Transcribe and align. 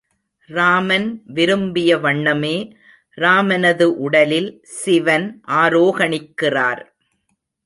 ராமன் 0.49 1.23
விரும்பிய 1.27 1.97
வண்ணமே 1.97 2.55
ராமனது 3.17 3.87
உடலில் 3.97 4.49
சிவன் 4.63 5.27
ஆரோகணிக்கிறார். 5.47 6.83